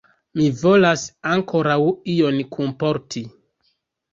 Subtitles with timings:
[0.37, 1.03] Mi volas
[1.33, 1.77] ankoraŭ
[2.15, 3.25] ion kunporti.